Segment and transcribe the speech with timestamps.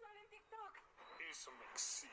[0.00, 0.72] sensual en TikTok.
[1.30, 2.10] Eso me excita.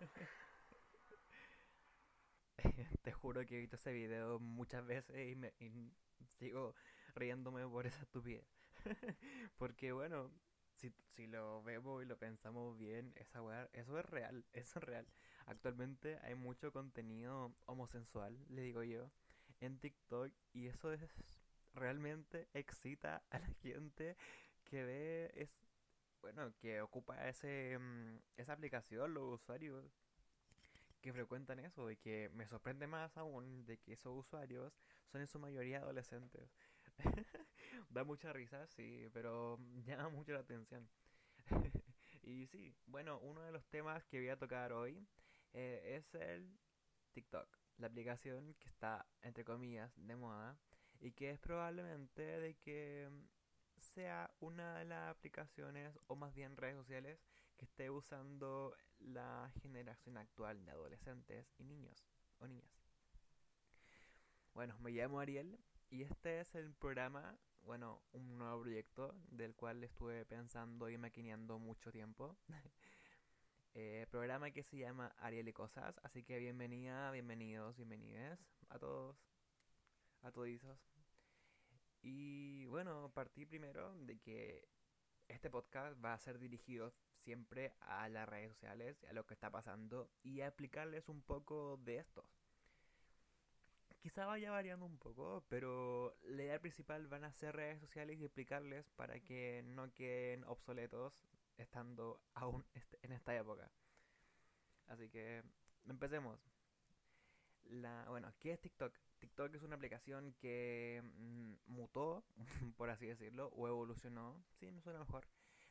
[3.02, 5.92] Te juro que he visto ese video muchas veces y, me, y
[6.38, 6.74] sigo
[7.14, 8.46] riéndome por esa estupidez.
[9.58, 10.30] Porque bueno,
[10.72, 14.84] si, si lo vemos y lo pensamos bien, esa weá, eso es real, eso es
[14.84, 15.06] real.
[15.46, 19.10] Actualmente hay mucho contenido homosensual, le digo yo,
[19.60, 21.02] en TikTok y eso es
[21.74, 24.16] realmente excita a la gente
[24.64, 25.50] que ve es
[26.24, 29.84] bueno, que ocupa ese mm, esa aplicación, los usuarios
[31.02, 34.72] que frecuentan eso y que me sorprende más aún de que esos usuarios
[35.12, 36.48] son en su mayoría adolescentes.
[37.90, 40.88] da mucha risa, sí, pero llama mucho la atención.
[42.22, 45.06] y sí, bueno, uno de los temas que voy a tocar hoy
[45.52, 46.58] eh, es el
[47.12, 50.56] TikTok, la aplicación que está, entre comillas, de moda
[51.00, 53.10] y que es probablemente de que
[53.78, 57.20] sea una de las aplicaciones o más bien redes sociales
[57.56, 62.04] que esté usando la generación actual de adolescentes y niños
[62.38, 62.70] o niñas.
[64.54, 65.58] Bueno, me llamo Ariel
[65.90, 71.58] y este es el programa, bueno, un nuevo proyecto del cual estuve pensando y maquineando
[71.58, 72.36] mucho tiempo.
[73.74, 79.16] eh, programa que se llama Ariel y Cosas, así que bienvenida, bienvenidos, bienvenides a todos,
[80.22, 80.93] a todizos.
[82.06, 84.68] Y bueno, partí primero de que
[85.26, 89.50] este podcast va a ser dirigido siempre a las redes sociales, a lo que está
[89.50, 92.26] pasando y a explicarles un poco de estos.
[94.02, 98.24] Quizá vaya variando un poco, pero la idea principal van a ser redes sociales y
[98.26, 101.14] explicarles para que no queden obsoletos
[101.56, 102.66] estando aún
[103.00, 103.70] en esta época.
[104.88, 105.42] Así que
[105.88, 106.38] empecemos.
[107.64, 108.94] La, bueno, ¿qué es TikTok?
[109.24, 112.26] TikTok es una aplicación que mm, mutó,
[112.76, 115.26] por así decirlo, o evolucionó, sí, no suena mejor,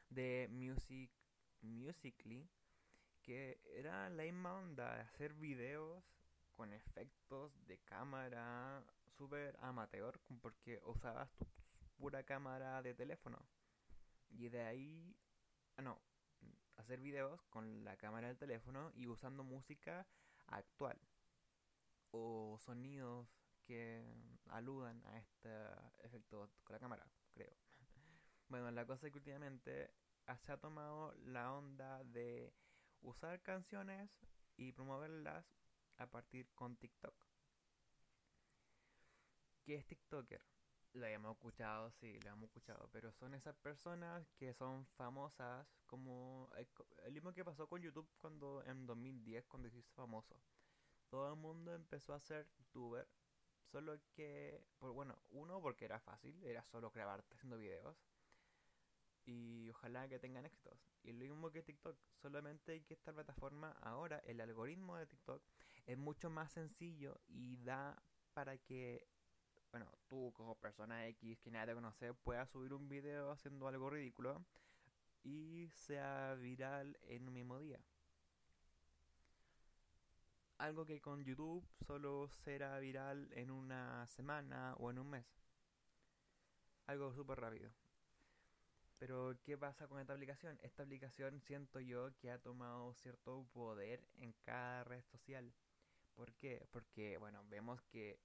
[0.10, 1.12] de Music
[1.62, 2.50] Musically,
[3.22, 6.04] que era la misma onda de hacer videos
[6.52, 8.84] con efectos de cámara
[9.18, 11.46] súper amateur, porque usabas tu
[11.98, 13.38] pura cámara de teléfono.
[14.30, 15.16] Y de ahí,
[15.78, 16.02] ah, no,
[16.78, 20.08] hacer videos con la cámara del teléfono y usando música
[20.48, 21.00] actual
[22.10, 24.04] o sonidos que
[24.48, 25.50] aludan a este
[26.04, 27.56] efecto con la cámara, creo.
[28.50, 29.90] Bueno, la cosa es que últimamente
[30.42, 32.54] se ha tomado la onda de
[33.02, 34.12] usar canciones
[34.58, 35.46] y promoverlas
[35.98, 37.16] a partir con TikTok.
[39.64, 40.42] ¿Qué es TikToker?
[40.94, 46.50] Lo hemos escuchado, sí, lo hemos escuchado, pero son esas personas que son famosas como
[47.04, 50.40] el mismo que pasó con YouTube cuando en 2010 cuando se hizo famoso.
[51.10, 53.08] Todo el mundo empezó a ser youtuber
[53.74, 57.98] Solo que, por, bueno, uno porque era fácil, era solo grabarte haciendo videos.
[59.26, 60.78] Y ojalá que tengan éxitos.
[61.02, 65.42] Y lo mismo que TikTok, solamente que esta plataforma ahora, el algoritmo de TikTok,
[65.88, 68.00] es mucho más sencillo y da
[68.36, 69.08] para que,
[69.72, 73.90] bueno, tú como persona X que nadie te conoce, puedas subir un video haciendo algo
[73.90, 74.46] ridículo
[75.24, 77.80] y sea viral en un mismo día
[80.58, 85.26] algo que con YouTube solo será viral en una semana o en un mes.
[86.86, 87.72] Algo súper rápido.
[89.00, 90.58] Pero, ¿qué pasa con esta aplicación?
[90.62, 95.54] Esta aplicación siento yo que ha tomado cierto poder en cada red social.
[96.16, 96.66] ¿Por qué?
[96.72, 98.20] Porque, bueno, vemos que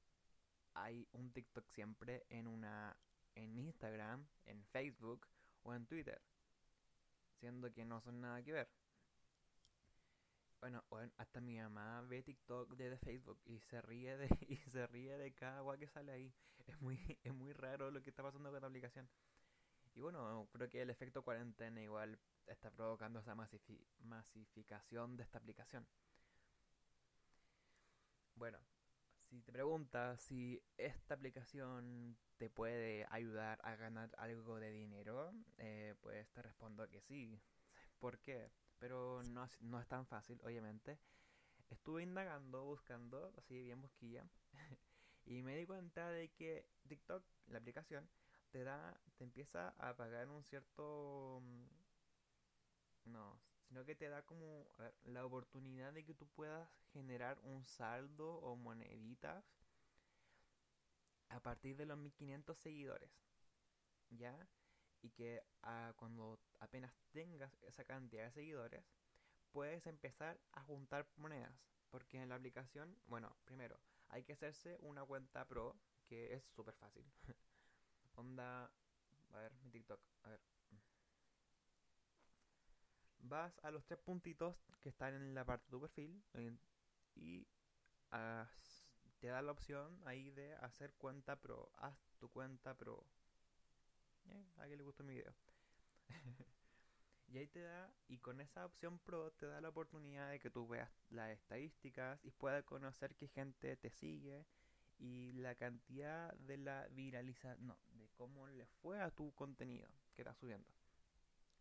[0.74, 2.96] hay un TikTok siempre en una
[3.34, 5.26] en Instagram, en Facebook
[5.62, 6.20] o en Twitter.
[7.40, 8.68] Siendo que no son nada que ver.
[10.60, 10.82] Bueno,
[11.16, 15.32] hasta mi mamá ve TikTok desde Facebook y se ríe de y se ríe de
[15.34, 16.32] cada agua que sale ahí.
[16.66, 19.08] Es muy es muy raro lo que está pasando con esta aplicación.
[19.94, 23.34] Y bueno, creo que el efecto cuarentena igual está provocando esa
[24.00, 25.86] masificación de esta aplicación.
[28.36, 28.58] Bueno,
[29.28, 35.94] si te preguntas si esta aplicación te puede ayudar a ganar algo de dinero, eh,
[36.00, 37.40] pues te respondo que sí.
[38.00, 38.50] ¿Por qué?
[38.78, 40.98] Pero no, no es tan fácil, obviamente.
[41.70, 44.24] Estuve indagando, buscando, así bien busquilla,
[45.26, 48.08] y me di cuenta de que TikTok, la aplicación,
[48.50, 51.40] te da, te empieza a pagar un cierto...
[51.42, 51.66] Mm,
[53.06, 54.68] no, sino que te da como
[55.04, 59.44] la oportunidad de que tú puedas generar un saldo o moneditas
[61.30, 63.10] a partir de los 1500 seguidores.
[64.10, 64.36] ¿Ya?
[65.02, 68.84] Y que ah, cuando apenas tengas esa cantidad de seguidores,
[69.52, 71.52] puedes empezar a juntar monedas.
[71.90, 76.74] Porque en la aplicación, bueno, primero, hay que hacerse una cuenta pro, que es súper
[76.74, 77.04] fácil.
[78.16, 78.70] Onda,
[79.30, 80.40] a ver, mi TikTok, a ver.
[83.20, 86.22] vas a los tres puntitos que están en la parte de tu perfil
[87.14, 87.46] y
[89.20, 91.70] te da la opción ahí de hacer cuenta pro.
[91.76, 93.04] Haz tu cuenta pro.
[94.56, 95.34] A alguien le gustó mi video.
[97.28, 100.50] y ahí te da, y con esa opción pro te da la oportunidad de que
[100.50, 104.46] tú veas las estadísticas y puedas conocer qué gente te sigue
[104.98, 110.22] y la cantidad de la viralización, no, de cómo le fue a tu contenido que
[110.22, 110.68] estás subiendo.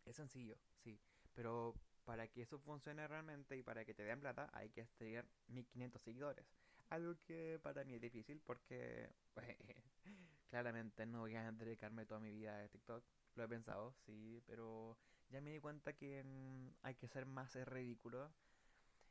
[0.04, 0.98] Es sencillo, sí,
[1.34, 1.74] pero
[2.04, 6.02] para que eso funcione realmente y para que te den plata hay que tener 1500
[6.02, 6.46] seguidores.
[6.88, 9.10] Algo que para mí es difícil porque
[10.48, 13.04] claramente no voy a dedicarme toda mi vida a TikTok.
[13.34, 14.96] Lo he pensado, sí, pero
[15.30, 18.30] ya me di cuenta que mm, hay que ser más ridículo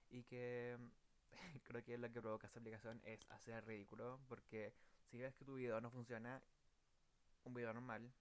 [0.09, 0.77] y que
[1.63, 4.73] creo que lo que provoca esa aplicación es hacer ridículo porque
[5.09, 6.41] si ves que tu video no funciona,
[7.45, 8.11] un video normal,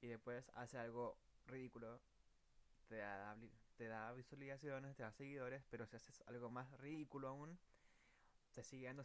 [0.00, 2.00] y después hace algo ridículo,
[2.88, 3.36] te da,
[3.76, 7.58] te da visualizaciones, te da seguidores, pero si haces algo más ridículo aún,
[8.52, 9.02] te siguen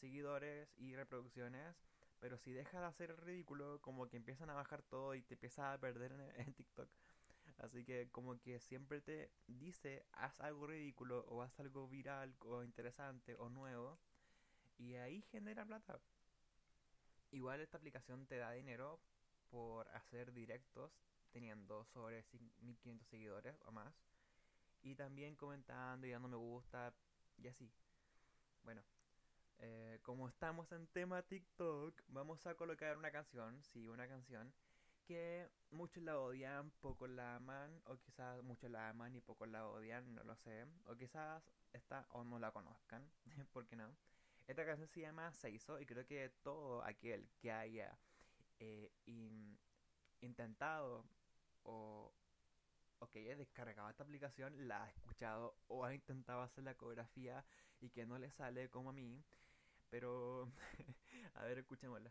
[0.00, 1.76] seguidores y reproducciones,
[2.20, 5.74] pero si dejas de hacer ridículo, como que empiezan a bajar todo y te empiezas
[5.74, 6.88] a perder en TikTok.
[7.58, 12.62] Así que como que siempre te dice, haz algo ridículo o haz algo viral o
[12.62, 13.98] interesante o nuevo.
[14.78, 16.00] Y ahí genera plata.
[17.32, 18.98] Igual esta aplicación te da dinero
[19.50, 20.90] por hacer directos
[21.32, 22.24] teniendo sobre
[22.60, 23.94] 1500 seguidores o más.
[24.82, 26.94] Y también comentando y dando me gusta
[27.36, 27.70] y así.
[28.62, 28.82] Bueno,
[29.60, 34.52] eh, como estamos en tema TikTok, vamos a colocar una canción, sí, una canción
[35.04, 39.66] que muchos la odian, pocos la aman, o quizás muchos la aman y pocos la
[39.66, 40.66] odian, no lo sé.
[40.86, 41.42] O quizás
[41.72, 43.10] esta o no la conozcan,
[43.52, 43.96] ¿por qué no?
[44.46, 47.98] Esta canción se llama Seiso y creo que todo aquel que haya
[48.60, 48.90] eh,
[50.20, 51.04] intentado
[51.64, 52.12] o,
[53.00, 57.44] o que haya descargado esta aplicación la ha escuchado o ha intentado hacer la coreografía
[57.80, 59.24] y que no le sale como a mí.
[59.90, 60.48] Pero,
[61.34, 62.10] a ver, escuchémosla.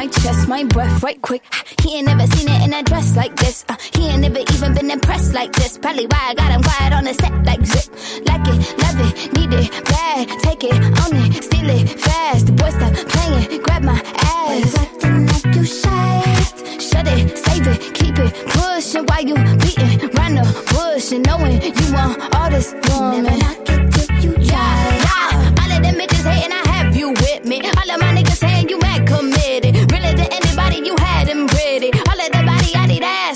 [0.00, 1.42] my chest, my breath right quick.
[1.82, 3.66] He ain't never seen it in a dress like this.
[3.68, 5.76] Uh, he ain't never even been impressed like this.
[5.76, 7.86] Probably why I got him quiet on the set like zip.
[8.24, 10.28] Like it, love it, need it, bad.
[10.40, 12.46] Take it, own it, steal it, fast.
[12.46, 14.00] The boy stop playing, grab my
[14.36, 14.74] ass.
[14.78, 16.80] acting like you shit.
[16.88, 21.60] Shut it, save it, keep it, pushing while you beating round the bush and knowing
[21.60, 23.24] you want all this woman.
[23.24, 24.64] Never knock it till you try.
[24.64, 25.60] Yeah, yeah.
[25.60, 27.79] All of them bitches hating, I have you with me.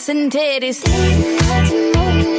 [0.04, 2.33] ass and titties.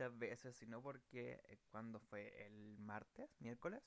[0.00, 3.82] Muchas veces, sino porque eh, cuando fue el martes, miércoles,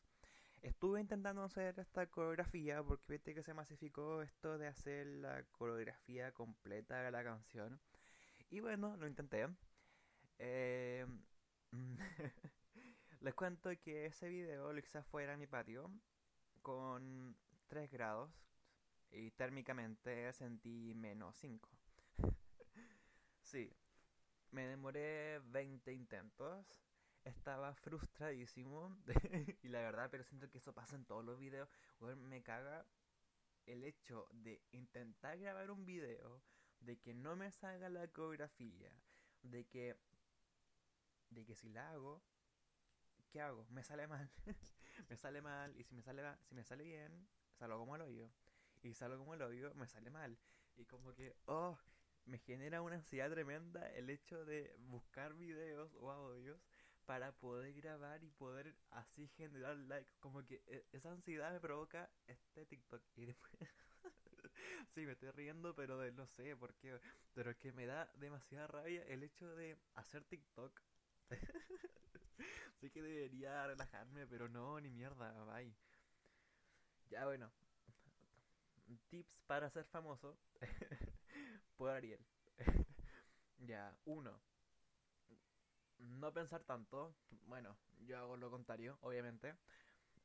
[0.61, 6.31] estuve intentando hacer esta coreografía, porque viste que se masificó esto de hacer la coreografía
[6.31, 7.79] completa de la canción.
[8.51, 9.47] Y bueno, lo intenté.
[10.37, 11.07] Eh,
[13.21, 15.89] les cuento que ese video lo hice afuera en mi patio
[16.61, 17.35] con
[17.69, 18.29] 3 grados
[19.09, 21.69] y térmicamente sentí menos 5.
[23.41, 23.73] sí,
[24.53, 26.79] me demoré 20 intentos.
[27.25, 28.95] Estaba frustradísimo.
[29.63, 31.67] y la verdad, pero siento que eso pasa en todos los videos.
[31.99, 32.85] me caga
[33.65, 36.43] el hecho de intentar grabar un video,
[36.79, 38.91] de que no me salga la coreografía,
[39.41, 39.97] de que
[41.29, 42.21] de que si la hago,
[43.31, 43.65] ¿qué hago?
[43.69, 44.29] Me sale mal.
[45.09, 48.29] me sale mal y si me sale si me sale bien, salgo como el hoyo.
[48.83, 50.37] Y salgo como el hoyo, me sale mal.
[50.75, 51.77] Y como que, oh,
[52.25, 56.61] me genera una ansiedad tremenda el hecho de buscar videos o audios
[57.05, 60.15] para poder grabar y poder así generar likes.
[60.19, 63.03] Como que e, esa ansiedad me provoca este TikTok.
[63.15, 63.69] Y después...
[64.93, 66.99] sí, me estoy riendo, pero de, no sé por qué.
[67.33, 70.81] Pero es que me da demasiada rabia el hecho de hacer TikTok.
[72.79, 75.73] sé que debería relajarme, pero no, ni mierda, bye.
[77.09, 77.51] Ya bueno.
[79.09, 80.37] Tips para ser famoso
[81.77, 82.19] por Ariel.
[83.57, 84.39] ya, uno.
[85.99, 87.15] No pensar tanto.
[87.45, 89.55] Bueno, yo hago lo contrario, obviamente.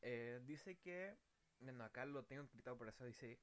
[0.02, 1.16] Eh, dice que.
[1.60, 3.38] Bueno, acá lo tengo escrito por eso dice.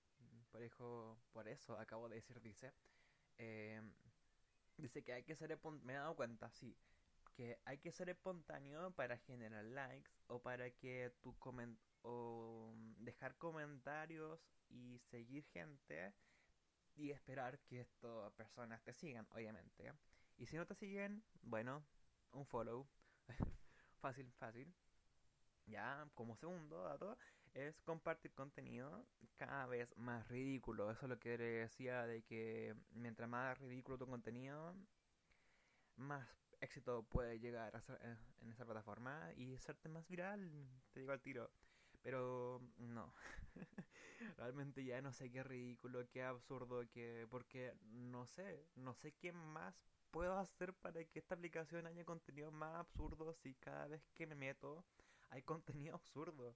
[0.52, 2.74] Por eso, por eso acabo de decir dice.
[3.38, 3.82] Eh,
[4.78, 5.58] dice que hay que ser.
[5.84, 6.76] Me he dado cuenta, sí.
[7.36, 13.36] Que hay que ser espontáneo para generar likes o para que tu coment o dejar
[13.38, 16.14] comentarios y seguir gente
[16.96, 19.92] y esperar que estas personas te sigan, obviamente.
[20.38, 21.84] Y si no te siguen, bueno,
[22.32, 22.88] un follow.
[24.02, 24.74] fácil, fácil.
[25.66, 27.18] Ya, como segundo dato,
[27.54, 30.92] es compartir contenido cada vez más ridículo.
[30.92, 34.76] Eso es lo que decía de que mientras más ridículo tu contenido,
[35.96, 36.28] más
[36.62, 38.00] éxito puede llegar a ser
[38.42, 40.68] en esa plataforma y hacerte más viral.
[40.92, 41.50] Te digo al tiro.
[42.06, 43.12] Pero no.
[44.38, 49.32] Realmente ya no sé qué ridículo, qué absurdo, que porque no sé, no sé qué
[49.32, 49.74] más
[50.12, 54.36] puedo hacer para que esta aplicación haya contenido más absurdo si cada vez que me
[54.36, 54.86] meto
[55.32, 56.56] hay contenido absurdo.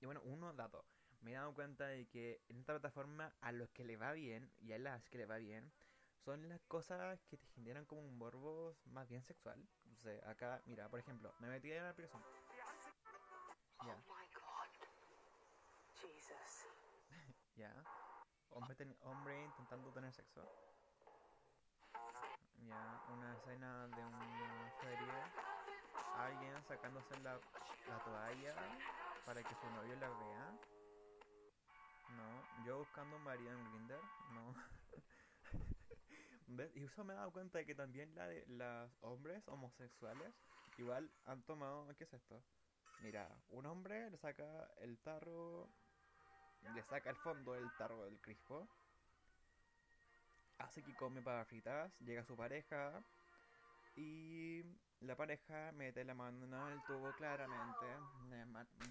[0.00, 0.84] Y bueno, uno dato.
[1.20, 4.50] Me he dado cuenta de que en esta plataforma a los que le va bien,
[4.60, 5.72] y a las que le va bien,
[6.24, 9.64] son las cosas que te generan como un morbo más bien sexual.
[9.92, 12.22] O sea, acá, mira, por ejemplo, me metí en la aplicación.
[13.84, 13.94] Ya.
[17.56, 17.72] Ya.
[18.58, 20.42] Hombre, hombre intentando tener sexo.
[22.66, 23.04] Ya.
[23.12, 25.32] Una escena de una feria.
[26.16, 27.38] Alguien sacándose la,
[27.88, 28.56] la toalla
[29.24, 30.58] para que su novio la vea.
[32.16, 32.64] No.
[32.66, 34.00] Yo buscando un marido en Grinder.
[34.32, 34.52] No.
[36.48, 36.74] ¿Ves?
[36.74, 40.34] Y eso me he dado cuenta de que también la de los hombres homosexuales
[40.78, 41.86] igual han tomado.
[41.96, 42.42] ¿Qué es esto?
[43.02, 45.70] Mira, un hombre le saca el tarro
[46.74, 48.68] le saca el fondo del tarro del crispo,
[50.58, 53.02] hace que come para fritas, llega su pareja
[53.96, 54.62] y
[55.00, 57.86] la pareja mete la mano en el tubo claramente,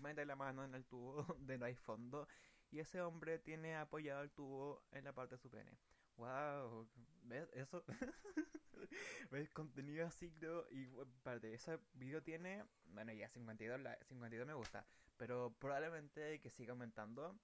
[0.01, 2.27] mete la mano en el tubo de no hay fondo
[2.71, 5.77] y ese hombre tiene apoyado el tubo en la parte de su pene.
[6.17, 6.87] Wow,
[7.23, 7.83] ¿ves eso?
[9.31, 10.33] ¿Ves contenido así?
[10.71, 10.85] Y
[11.23, 14.85] parte, ese video tiene, bueno, ya 52, 52 me gusta,
[15.17, 17.37] pero probablemente que siga aumentando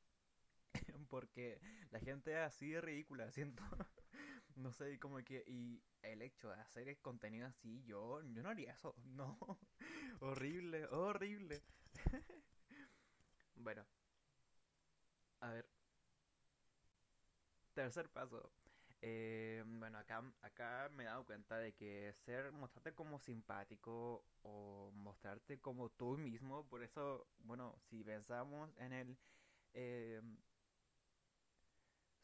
[1.09, 1.59] porque
[1.91, 3.63] la gente es así de ridícula, siento.
[4.55, 5.43] no sé, como que.
[5.47, 8.95] Y el hecho de hacer contenido así, yo, yo no haría eso.
[9.05, 9.37] No.
[10.21, 11.63] horrible, horrible.
[13.55, 13.85] bueno.
[15.41, 15.65] A ver.
[17.73, 18.51] Tercer paso.
[19.01, 24.91] Eh, bueno, acá, acá me he dado cuenta de que ser, mostrarte como simpático o
[24.95, 29.17] mostrarte como tú mismo, por eso, bueno, si pensamos en el
[29.73, 30.21] eh,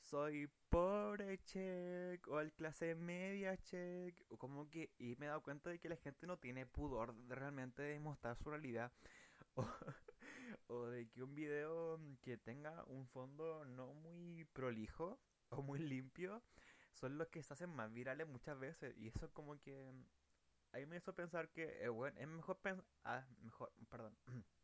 [0.09, 5.43] soy pobre check o el clase media check o como que y me he dado
[5.43, 8.91] cuenta de que la gente no tiene pudor de realmente de mostrar su realidad
[10.67, 16.41] o, de que un video que tenga un fondo no muy prolijo o muy limpio
[16.93, 19.91] son los que se hacen más virales muchas veces y eso como que
[20.71, 24.17] a mí me hizo pensar que eh, bueno, es mejor pensar ah, mejor perdón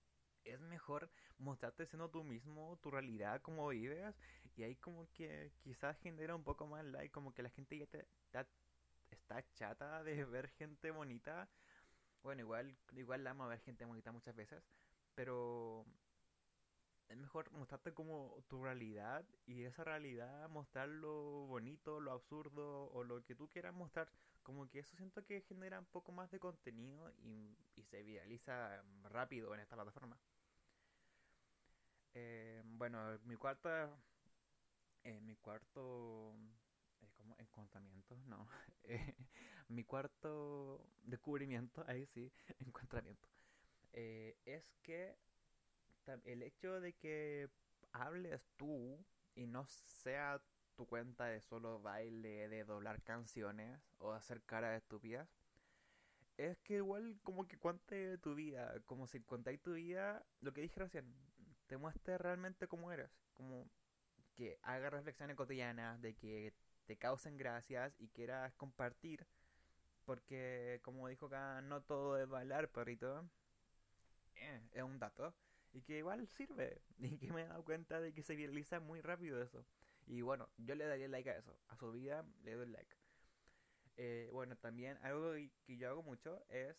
[0.45, 4.15] es mejor mostrarte siendo tú mismo, tu realidad, como vives,
[4.55, 7.87] y ahí como que quizás genera un poco más like, como que la gente ya
[7.87, 8.07] te,
[9.11, 11.49] está, chata de ver gente bonita.
[12.23, 14.63] Bueno, igual, igual la ver gente bonita muchas veces,
[15.15, 15.85] pero
[17.09, 23.03] es mejor mostrarte como tu realidad y esa realidad mostrar lo bonito, lo absurdo o
[23.03, 24.09] lo que tú quieras mostrar.
[24.43, 28.83] Como que eso siento que genera un poco más de contenido y, y se viraliza
[29.03, 30.17] rápido en esta plataforma.
[32.15, 33.69] Eh, bueno, mi cuarto,
[35.03, 36.33] eh, mi cuarto,
[37.01, 38.47] eh, como encontramiento, no,
[38.83, 39.15] eh,
[39.69, 43.27] mi cuarto descubrimiento, ahí sí, encontramiento,
[43.93, 45.15] eh, es que
[46.25, 47.49] el hecho de que
[47.91, 49.03] hables tú
[49.35, 50.41] y no sea
[50.75, 55.27] tu cuenta de solo baile, de doblar canciones o hacer caras estúpidas,
[56.37, 60.61] es que igual como que cuente tu vida, como si contáis tu vida, lo que
[60.61, 61.05] dije recién,
[61.67, 63.69] te muestre realmente cómo eres, como
[64.35, 66.53] que hagas reflexiones cotidianas, de que
[66.85, 69.25] te causen gracias y quieras compartir,
[70.05, 73.27] porque como dijo acá, no todo es bailar, perrito,
[74.35, 75.33] eh, es un dato,
[75.73, 79.01] y que igual sirve, y que me he dado cuenta de que se viraliza muy
[79.01, 79.65] rápido eso.
[80.07, 82.95] Y bueno, yo le daría like a eso, a su vida le doy like.
[83.97, 85.33] Eh, bueno, también algo
[85.65, 86.75] que yo hago mucho es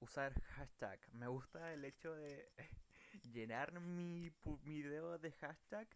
[0.00, 1.00] usar hashtag.
[1.12, 2.50] Me gusta el hecho de
[3.22, 4.32] llenar mi,
[4.64, 5.88] mi video de hashtag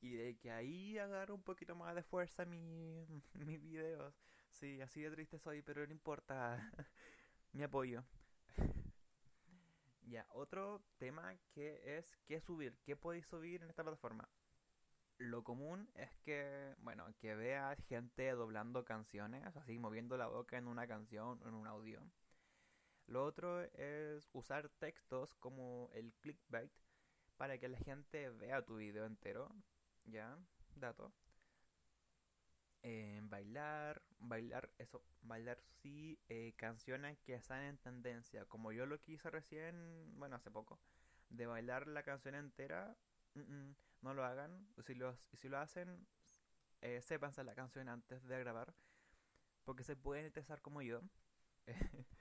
[0.00, 4.14] y de que ahí agarre un poquito más de fuerza mi, mis videos.
[4.50, 6.58] Sí, así de triste soy, pero no importa.
[7.52, 8.04] mi apoyo.
[10.08, 14.28] Ya, otro tema que es qué subir, qué podéis subir en esta plataforma.
[15.18, 20.68] Lo común es que, bueno, que veas gente doblando canciones, así moviendo la boca en
[20.68, 22.00] una canción o en un audio.
[23.06, 26.70] Lo otro es usar textos como el clickbait
[27.36, 29.54] para que la gente vea tu video entero,
[30.04, 30.38] ¿ya?
[30.74, 31.12] Dato.
[32.82, 39.00] Eh, bailar, bailar, eso, bailar sí, eh, canciones que están en tendencia, como yo lo
[39.00, 40.78] quise recién, bueno, hace poco,
[41.30, 42.96] de bailar la canción entera,
[43.34, 46.06] mm, mm, no lo hagan, si lo, si lo hacen,
[46.82, 48.74] eh, sépanse la canción antes de grabar,
[49.64, 51.02] porque se pueden estresar como yo.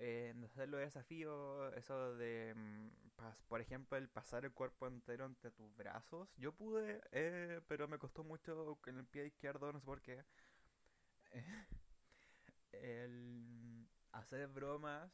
[0.00, 2.88] eh, hacer los desafíos, eso de, mm,
[3.48, 6.28] por ejemplo, el pasar el cuerpo entero entre tus brazos.
[6.38, 10.24] Yo pude, eh, pero me costó mucho con el pie izquierdo, no sé por qué.
[12.72, 15.10] el hacer bromas,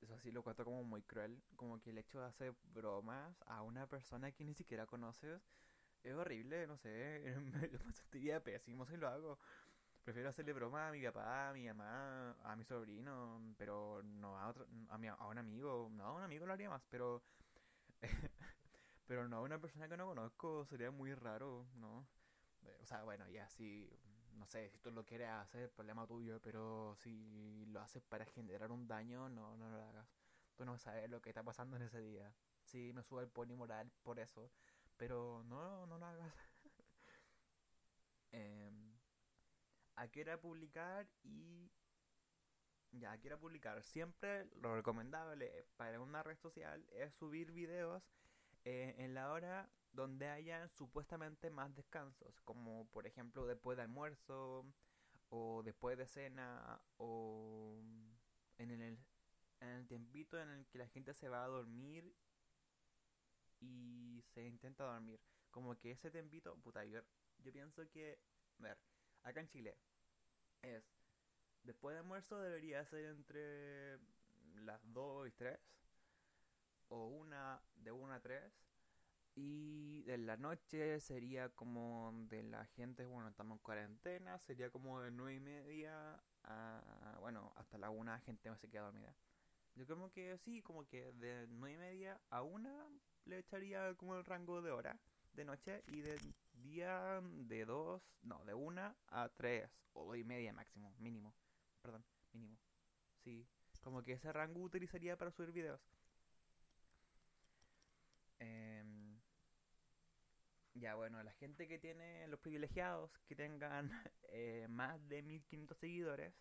[0.00, 3.62] eso sí lo cuento como muy cruel, como que el hecho de hacer bromas a
[3.62, 5.42] una persona que ni siquiera conoces
[6.04, 9.38] es horrible, no sé, me, me sentiría pésimo si lo hago.
[10.04, 14.48] Prefiero hacerle broma a mi papá, a mi mamá, a mi sobrino, pero no a
[14.48, 15.88] otro, a, mi, a un amigo.
[15.92, 17.22] No, a un amigo lo haría más, pero
[19.06, 22.06] pero no a una persona que no conozco, sería muy raro, ¿no?
[22.64, 23.90] Eh, O sea, bueno, ya si,
[24.34, 28.72] no sé, si tú lo quieres hacer, problema tuyo, pero si lo haces para generar
[28.72, 30.08] un daño, no, no lo hagas.
[30.56, 32.32] Tú no sabes lo que está pasando en ese día.
[32.64, 34.50] Sí, me sube el pony moral por eso,
[34.96, 36.32] pero no, no lo hagas.
[38.32, 38.91] Em,
[40.02, 41.70] a publicar y
[42.92, 43.82] ya, quiero publicar.
[43.82, 48.02] Siempre lo recomendable para una red social es subir videos
[48.64, 54.66] eh, en la hora donde hayan supuestamente más descansos, como por ejemplo después de almuerzo
[55.30, 57.78] o después de cena o
[58.58, 58.98] en el,
[59.60, 62.14] en el tiempito en el que la gente se va a dormir
[63.60, 65.20] y se intenta dormir.
[65.50, 67.00] Como que ese tiempito, puta, yo,
[67.38, 68.18] yo pienso que,
[68.58, 68.78] a ver,
[69.22, 69.76] acá en Chile
[70.62, 70.84] es
[71.64, 73.98] Después de almuerzo debería ser entre
[74.62, 75.58] las 2 y 3.
[76.88, 78.52] O una de 1 a 3.
[79.34, 85.00] Y de la noche sería como de la gente, bueno, estamos en cuarentena, sería como
[85.00, 89.14] de 9 y media a, bueno, hasta la 1 gente se queda dormida.
[89.74, 94.16] Yo como que sí, como que de 9 y media a 1 le echaría como
[94.16, 94.98] el rango de hora
[95.32, 96.18] de noche y de
[96.62, 101.34] día de 2, no, de 1 a 3 o 2 y media máximo, mínimo
[101.82, 102.58] perdón, mínimo.
[103.24, 103.46] Sí,
[103.82, 105.80] como que ese rango utilizaría para subir videos.
[108.38, 109.20] Em,
[110.74, 113.90] ya, bueno, la gente que tiene, los privilegiados que tengan
[114.28, 116.34] eh, más de 1500 seguidores,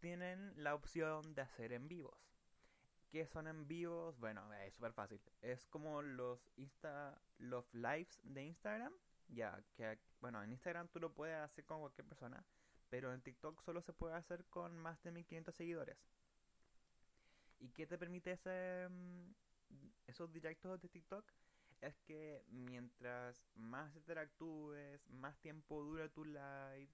[0.00, 2.18] tienen la opción de hacer en vivos.
[3.10, 4.18] ¿Qué son en vivos?
[4.18, 5.20] Bueno, es súper fácil.
[5.42, 8.92] Es como los Insta, los lives de Instagram.
[9.32, 12.44] Ya, que bueno, en Instagram tú lo puedes hacer con cualquier persona
[12.92, 15.96] pero en TikTok solo se puede hacer con más de 1500 seguidores.
[17.58, 19.32] ¿Y qué te permite ese, mm,
[20.08, 21.24] esos directos de TikTok
[21.80, 26.90] es que mientras más interactúes, más tiempo dura tu live,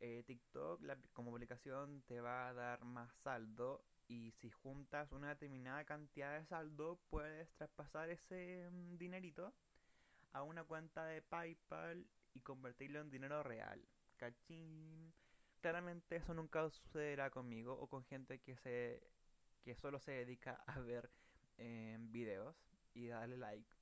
[0.00, 0.80] eh, TikTok
[1.12, 3.84] como publicación te va a dar más saldo.
[4.08, 9.52] Y si juntas una determinada cantidad de saldo puedes traspasar ese mm, dinerito
[10.32, 13.80] a una cuenta de PayPal y convertirlo en dinero real.
[14.16, 15.12] Cachín.
[15.60, 19.02] Claramente eso nunca sucederá conmigo o con gente que se
[19.62, 21.08] que solo se dedica a ver
[21.58, 22.56] eh, videos
[22.94, 23.76] y darle like.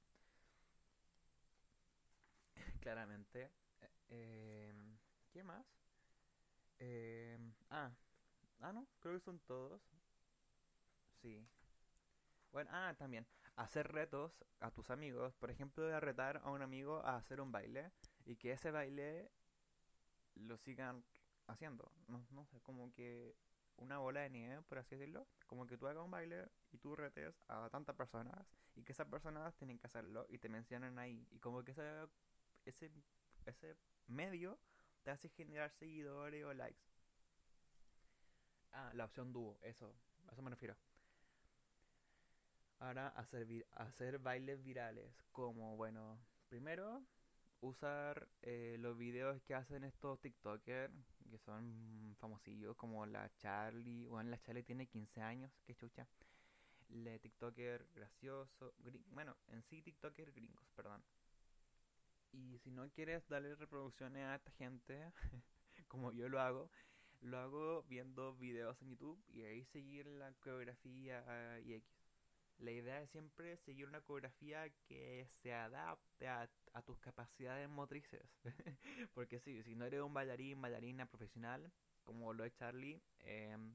[2.81, 3.51] Claramente.
[4.09, 4.73] Eh,
[5.33, 5.65] ¿Qué más?
[6.79, 7.39] Eh,
[7.71, 7.91] ah,
[8.61, 9.81] ah, no, creo que son todos.
[11.23, 11.47] Sí.
[12.53, 13.27] Bueno, ah, también,
[13.63, 15.35] hacer retos a tus amigos.
[15.37, 17.93] Por ejemplo, de retar a un amigo a hacer un baile
[18.25, 19.31] y que ese baile
[20.35, 21.05] lo sigan
[21.47, 21.93] haciendo.
[22.09, 23.37] No, no sé, como que
[23.77, 25.27] una bola de nieve, por así decirlo.
[25.47, 29.07] Como que tú hagas un baile y tú retes a tantas personas y que esas
[29.09, 31.27] personas tienen que hacerlo y te mencionan ahí.
[31.31, 32.09] Y como que ese,
[32.65, 32.91] ese,
[33.45, 34.59] ese medio
[35.03, 36.81] te hace generar seguidores o likes.
[38.73, 39.95] Ah, la opción dúo, eso,
[40.29, 40.77] a eso me refiero.
[42.81, 47.03] Ahora, hacer, hacer bailes virales, como, bueno, primero,
[47.61, 50.93] usar eh, los videos que hacen estos TikTokers,
[51.31, 56.09] que son famosillos, como la Charlie, bueno, la Charlie tiene 15 años, que chucha.
[56.89, 58.75] Le TikToker gracioso,
[59.13, 61.05] bueno, en sí TikToker gringos, perdón.
[62.33, 65.13] Y si no quieres darle reproducciones a esta gente,
[65.89, 66.71] como yo lo hago,
[67.21, 72.00] lo hago viendo videos en YouTube y ahí seguir la coreografía y X.
[72.61, 76.49] La idea es siempre seguir una coreografía que se adapte a,
[76.85, 78.23] tus capacidades motrices.
[79.15, 81.73] Porque sí, si no eres un bailarín, bailarina profesional,
[82.05, 83.75] como lo es Charlie, em,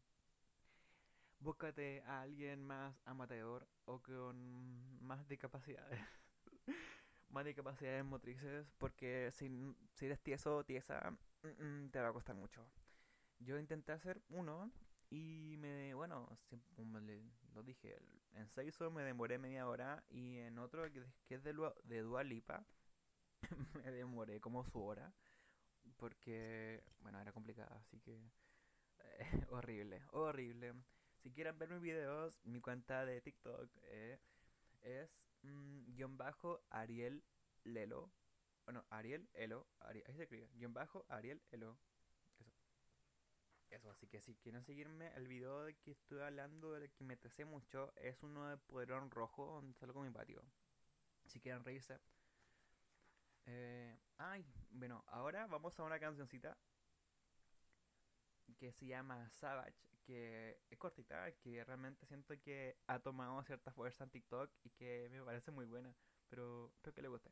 [1.39, 6.00] búscate a alguien más amateur o con más discapacidades.
[7.30, 9.50] más discapacidades motrices porque si,
[9.93, 11.12] si eres tieso o tiesa
[11.43, 12.65] mm, mm, te va a costar mucho.
[13.39, 14.71] Yo intenté hacer uno
[15.10, 16.28] y me, bueno,
[16.76, 17.98] como lo dije,
[18.34, 22.65] en Seiso me demoré media hora y en otro que es de, de Dualipa
[23.86, 25.13] me demoré como su hora
[25.98, 28.20] porque, bueno, era complicada, así que
[29.52, 30.74] horrible, horrible.
[31.22, 34.20] Si quieren ver mis videos, mi cuenta de TikTok eh,
[34.82, 35.10] es
[35.46, 37.24] Mm, guion bajo Ariel
[37.63, 38.10] Lelo.
[38.65, 39.68] Bueno, Ariel Elo.
[39.80, 40.50] ahí se escribe.
[40.56, 41.78] Guión bajo Ariel Elo.
[43.69, 43.89] Eso.
[43.89, 47.45] Así que si quieren seguirme, el video de que estoy hablando, del que me tecé
[47.45, 50.43] mucho, es uno de Poderón Rojo, donde salgo con mi patio.
[51.25, 51.99] Si quieren reírse.
[53.47, 56.58] Eh, ay, bueno, ahora vamos a una cancioncita
[58.58, 59.75] que se llama Savage,
[60.06, 65.10] que es cortita, que realmente siento que ha tomado cierta fuerza en TikTok y que
[65.12, 65.93] me parece muy buena,
[66.30, 67.32] pero espero que le guste.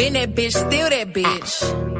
[0.00, 1.99] Been that bitch, still that bitch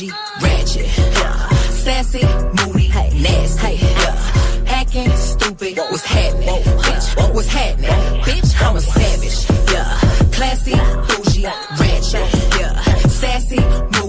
[0.00, 1.48] Bougie, ratchet, yeah.
[1.84, 2.24] sassy,
[2.56, 3.10] moody, hey.
[3.20, 3.76] nasty, hey.
[3.76, 4.64] Yeah.
[4.64, 5.76] hacking, stupid.
[5.76, 7.34] What's happening, bitch?
[7.34, 7.90] What's happening,
[8.22, 8.66] bitch?
[8.66, 10.00] I'm a savage, yeah.
[10.32, 11.44] Classy, bougie,
[11.78, 12.82] ratchet, yeah.
[13.08, 13.99] Sassy, moody,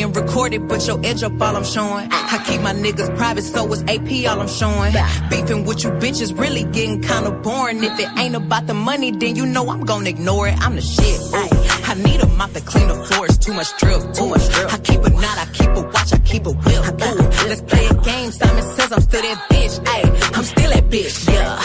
[0.00, 2.08] Eat me and record it, but your edge up all I'm showing.
[2.10, 4.94] I keep my niggas private, so it's AP all I'm showing.
[5.28, 7.84] Beefing with you bitches really getting kinda boring.
[7.84, 10.56] If it ain't about the money, then you know I'm gonna ignore it.
[10.58, 11.20] I'm the shit.
[11.20, 11.48] Ooh.
[11.90, 14.14] I need a mop to clean the floors, too much drip.
[14.14, 14.72] Too much drip.
[14.72, 16.82] I keep a knot, I keep a watch, I keep a whip.
[17.04, 17.48] Ooh.
[17.48, 18.30] Let's play a game.
[18.32, 19.74] Simon says I'm still that bitch.
[19.86, 20.02] Ay,
[20.34, 21.28] I'm still that bitch.
[21.28, 21.60] Yeah,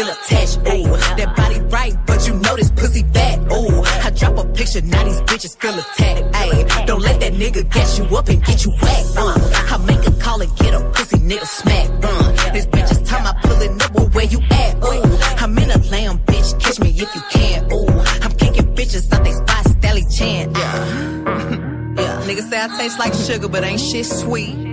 [0.00, 0.58] still attached.
[0.68, 3.38] Ooh, that body right, but you know this pussy fat.
[3.52, 6.34] Ooh, I drop a picture, now these bitches feel attacked.
[6.34, 9.08] Ayy, don't let that nigga gas you up and get you whacked.
[9.16, 11.88] Uh, I make a call and get a pussy nigga smack.
[12.02, 14.76] Uh, this bitch is time I pulling up, but where you at?
[14.84, 17.72] Ooh, I'm in a lamb, bitch, catch me if you can.
[17.72, 17.88] Ooh,
[18.24, 20.54] I'm kicking bitches out they spot, Stelly Chan.
[20.54, 21.66] Yeah.
[21.90, 24.69] Yeah, niggas say I taste like sugar, but ain't shit sweet.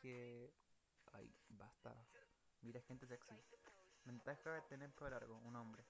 [0.00, 0.52] Que...
[1.12, 1.94] Ay, basta.
[2.62, 3.34] Mira gente sexy.
[4.04, 5.84] Ventaja de tener pelo largo, un hombre.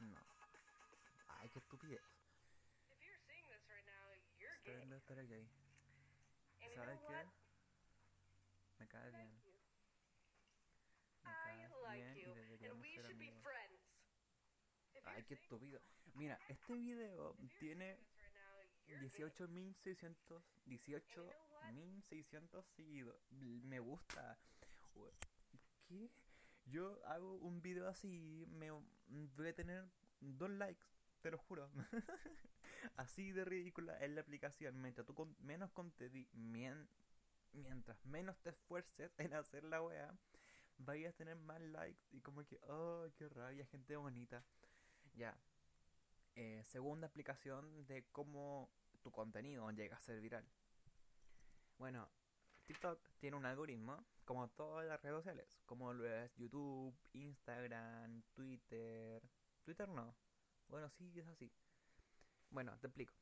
[0.00, 0.16] No.
[1.28, 2.02] Ay, qué estupidez.
[4.58, 5.48] Estoy viendo estar gay.
[6.74, 7.26] ¿Sabes qué?
[8.78, 9.42] Me cae bien.
[11.22, 13.44] Me like bien y deberíamos ser amigos.
[15.04, 15.80] Ay, qué estúpido.
[16.18, 19.22] Mira, este video tiene seeing this right now, you're gay.
[19.30, 23.14] 18.600 18.600 seguidos.
[23.30, 24.36] Me gusta.
[25.86, 26.10] ¿Qué?
[26.66, 29.84] Yo hago un video así, me voy a tener
[30.20, 30.84] dos likes,
[31.22, 31.70] te lo juro.
[32.96, 34.82] así de ridícula es la aplicación.
[34.82, 35.70] Mientras tú con menos
[37.52, 40.12] mientras menos te esfuerces en hacer la wea,
[40.78, 44.44] vayas a tener más likes y como que, oh, qué rabia, gente bonita.
[45.14, 45.38] Ya.
[46.40, 48.70] Eh, segunda aplicación de cómo
[49.02, 50.48] tu contenido llega a ser viral.
[51.78, 52.08] Bueno,
[52.66, 59.20] TikTok tiene un algoritmo, como todas las redes sociales, como lo es YouTube, Instagram, Twitter.
[59.64, 60.14] Twitter no.
[60.68, 61.52] Bueno, sí, es así.
[62.50, 63.14] Bueno, te explico.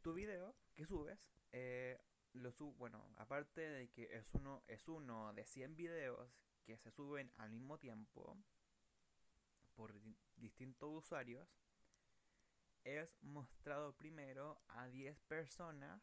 [0.00, 1.18] Tu video que subes,
[1.50, 1.98] eh,
[2.34, 6.30] lo sub bueno, aparte de que es uno, es uno de 100 videos
[6.64, 8.36] que se suben al mismo tiempo
[9.74, 11.48] por di- distintos usuarios,
[12.84, 16.02] es mostrado primero a 10 personas,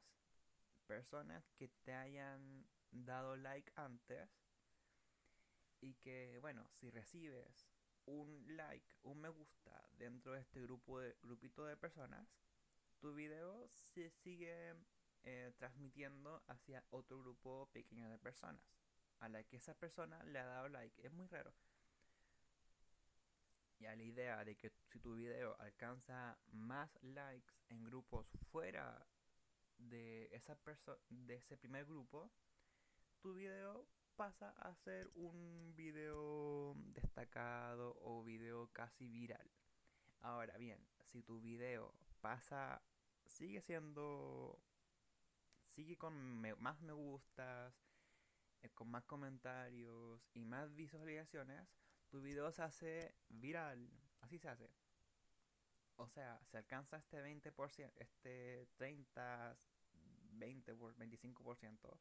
[0.85, 4.29] personas que te hayan dado like antes
[5.81, 7.69] y que, bueno, si recibes
[8.05, 12.27] un like, un me gusta dentro de este grupo de grupito de personas,
[12.99, 14.75] tu video se sigue
[15.23, 18.63] eh, transmitiendo hacia otro grupo pequeño de personas
[19.19, 21.05] a la que esa persona le ha dado like.
[21.05, 21.53] Es muy raro.
[23.79, 29.05] Ya la idea de que si tu video alcanza más likes en grupos fuera
[29.77, 30.57] de esa
[31.09, 32.31] de ese primer grupo,
[33.21, 39.47] tu video pasa a ser un video destacado o video casi viral.
[40.21, 42.81] Ahora bien, si tu video pasa,
[43.25, 44.59] sigue siendo,
[45.67, 47.75] sigue con más me gustas,
[48.63, 51.67] eh, con más comentarios y más visualizaciones,
[52.09, 53.89] tu video se hace viral.
[54.21, 54.69] Así se hace.
[55.95, 59.57] O sea, se alcanza este 20%, este 30,
[60.33, 61.99] 20 por 25%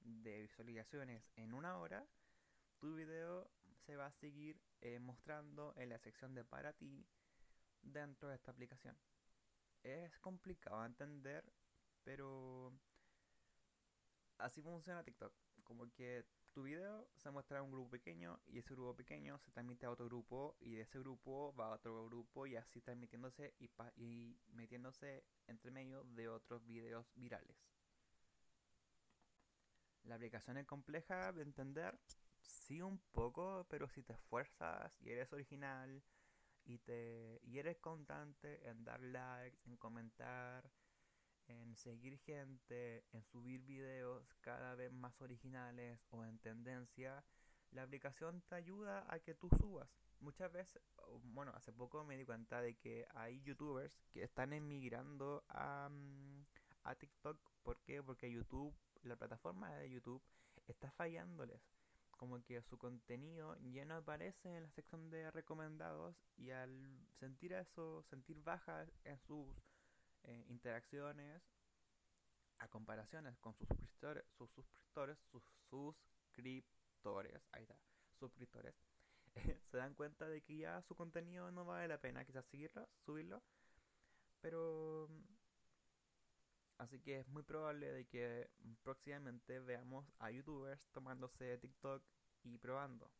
[0.00, 2.06] de visualizaciones en una hora,
[2.78, 3.50] tu video
[3.86, 7.06] se va a seguir eh, mostrando en la sección de para ti
[7.82, 8.96] dentro de esta aplicación.
[9.82, 11.52] Es complicado de entender,
[12.04, 12.72] pero
[14.38, 15.32] así funciona TikTok.
[15.64, 19.50] Como que tu video se muestra a un grupo pequeño y ese grupo pequeño se
[19.50, 23.54] transmite a otro grupo y de ese grupo va a otro grupo y así transmitiéndose
[23.58, 27.56] y, y metiéndose entre medio de otros videos virales.
[30.04, 31.98] La aplicación es compleja de entender,
[32.40, 36.02] sí un poco, pero si te esfuerzas y eres original
[36.64, 40.70] y te y eres constante en dar likes, en comentar,
[41.48, 47.24] en seguir gente, en subir videos cada vez más originales o en tendencia,
[47.72, 49.88] la aplicación te ayuda a que tú subas.
[50.20, 50.82] Muchas veces,
[51.22, 56.44] bueno, hace poco me di cuenta de que hay youtubers que están emigrando a, mm,
[56.84, 57.38] a TikTok.
[57.62, 58.02] ¿Por qué?
[58.02, 60.22] Porque YouTube, la plataforma de YouTube,
[60.66, 61.60] está fallándoles.
[62.10, 67.52] Como que su contenido ya no aparece en la sección de recomendados y al sentir
[67.52, 69.46] eso, sentir bajas en sus
[70.28, 71.42] eh, interacciones
[72.58, 77.78] a comparaciones con sus suscriptores, sus suscriptores, sus suscriptores, ahí está,
[78.14, 78.74] suscriptores,
[79.70, 83.42] se dan cuenta de que ya su contenido no vale la pena quizás seguirlo, subirlo,
[84.40, 85.08] pero
[86.78, 88.50] Así que es muy probable de que
[88.84, 92.04] próximamente veamos a youtubers tomándose TikTok
[92.44, 93.10] y probando.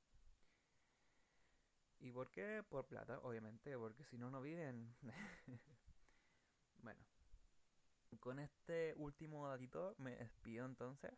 [1.98, 2.62] ¿Y por qué?
[2.68, 4.94] Por plata, obviamente, porque si no, no viven.
[6.82, 7.00] bueno,
[8.20, 11.12] con este último datito me despido entonces.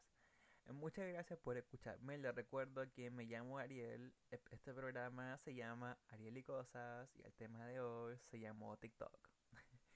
[0.67, 2.19] Eh, Muchas gracias por escucharme.
[2.19, 4.15] Les recuerdo que me llamo Ariel.
[4.31, 8.77] E- Este programa se llama Ariel y Cosas y el tema de hoy se llamó
[8.79, 9.31] TikTok.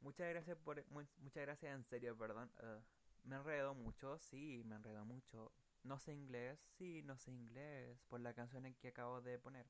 [0.00, 2.50] muchas gracias por mu- muchas gracias en serio, perdón.
[2.62, 2.80] eh,
[3.24, 5.52] me enredo mucho, sí, me enredo mucho.
[5.84, 9.66] No sé inglés, sí, no sé inglés por la canción que acabo de poner.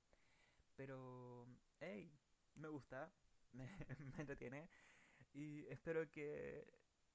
[0.77, 1.47] Pero,
[1.81, 2.13] hey,
[2.57, 3.13] me gusta,
[3.53, 3.67] me,
[4.17, 4.69] me entretiene
[5.33, 6.67] y espero que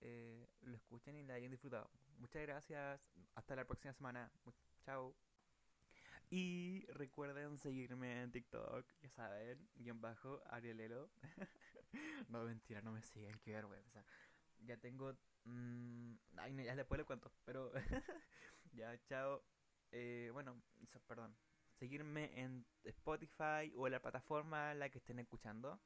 [0.01, 1.89] eh, lo escuchen y la hayan disfrutado.
[2.17, 3.01] Muchas gracias,
[3.35, 4.31] hasta la próxima semana.
[4.85, 5.15] Chao.
[6.29, 11.09] Y recuerden seguirme en TikTok, ya saben, guion bajo, Arielelo.
[12.29, 14.03] no, mentira, no me siguen, qué vergüenza.
[14.59, 15.15] Ya tengo...
[15.45, 17.71] mm, ay, no, ya después le cuento, pero...
[18.73, 19.41] ya, chao.
[19.91, 20.61] Eh, bueno,
[21.07, 21.37] perdón.
[21.79, 25.79] Seguirme en Spotify o en la plataforma en la que estén escuchando.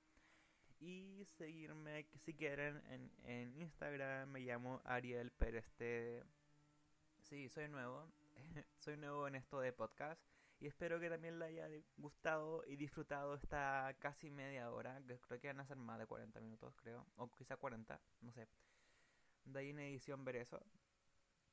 [0.82, 4.30] Y seguirme, si quieren, en, en Instagram.
[4.30, 6.24] Me llamo Ariel Pérez T.
[7.20, 8.12] Sí, soy nuevo.
[8.80, 10.20] soy nuevo en esto de podcast.
[10.60, 11.68] Y espero que también le haya
[11.98, 15.00] gustado y disfrutado esta casi media hora.
[15.08, 17.06] Que creo que van a ser más de 40 minutos, creo.
[17.16, 18.48] O quizá 40, no sé.
[19.46, 20.60] De ahí en edición ver eso.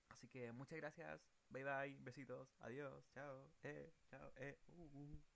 [0.09, 1.21] Así que muchas gracias.
[1.51, 1.99] Bye bye.
[2.01, 2.49] Besitos.
[2.61, 3.05] Adiós.
[3.13, 3.51] Chao.
[3.63, 3.93] Eh.
[4.11, 4.33] Chao.
[4.37, 4.57] Eh.
[4.77, 5.21] uh, uh.